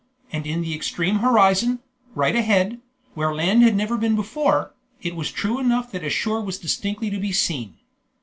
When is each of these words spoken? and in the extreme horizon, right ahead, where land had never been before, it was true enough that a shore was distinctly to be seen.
and 0.31 0.47
in 0.47 0.61
the 0.61 0.73
extreme 0.73 1.17
horizon, 1.17 1.77
right 2.15 2.35
ahead, 2.35 2.79
where 3.13 3.35
land 3.35 3.61
had 3.61 3.75
never 3.75 3.95
been 3.97 4.15
before, 4.15 4.73
it 5.03 5.15
was 5.15 5.31
true 5.31 5.59
enough 5.59 5.91
that 5.91 6.03
a 6.03 6.09
shore 6.09 6.41
was 6.41 6.57
distinctly 6.57 7.11
to 7.11 7.19
be 7.19 7.31
seen. 7.31 7.77